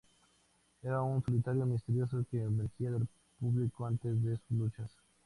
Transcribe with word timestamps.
Era 0.81 1.03
un 1.03 1.21
solitario 1.23 1.63
misterioso 1.67 2.25
que 2.31 2.41
emergía 2.41 2.89
del 2.89 3.07
público 3.39 3.85
antes 3.85 4.19
de 4.23 4.35
sus 4.35 4.57
luchas. 4.57 4.91